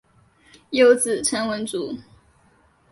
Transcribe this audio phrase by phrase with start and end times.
[0.71, 1.95] 有子陈文烛。